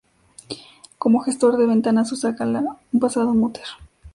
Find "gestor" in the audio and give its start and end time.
1.19-1.57